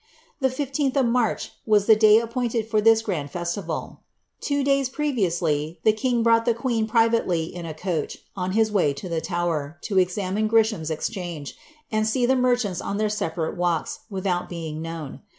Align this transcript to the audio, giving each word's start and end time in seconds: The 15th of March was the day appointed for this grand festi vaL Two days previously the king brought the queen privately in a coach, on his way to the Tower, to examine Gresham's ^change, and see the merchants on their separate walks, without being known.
The 0.39 0.47
15th 0.49 0.95
of 0.95 1.05
March 1.05 1.51
was 1.67 1.85
the 1.85 1.95
day 1.95 2.17
appointed 2.17 2.67
for 2.67 2.81
this 2.81 3.03
grand 3.03 3.31
festi 3.31 3.63
vaL 3.63 4.01
Two 4.39 4.63
days 4.63 4.89
previously 4.89 5.79
the 5.83 5.93
king 5.93 6.23
brought 6.23 6.45
the 6.45 6.55
queen 6.55 6.87
privately 6.87 7.43
in 7.43 7.67
a 7.67 7.75
coach, 7.75 8.17
on 8.35 8.53
his 8.53 8.71
way 8.71 8.93
to 8.95 9.07
the 9.07 9.21
Tower, 9.21 9.77
to 9.83 9.99
examine 9.99 10.47
Gresham's 10.47 10.89
^change, 10.89 11.53
and 11.91 12.07
see 12.07 12.25
the 12.25 12.35
merchants 12.35 12.81
on 12.81 12.97
their 12.97 13.09
separate 13.09 13.55
walks, 13.55 13.99
without 14.09 14.49
being 14.49 14.81
known. 14.81 15.21